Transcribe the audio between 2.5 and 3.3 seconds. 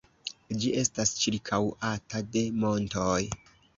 montoj.